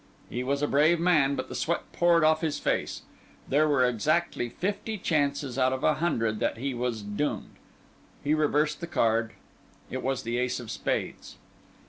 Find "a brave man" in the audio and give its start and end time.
0.63-1.35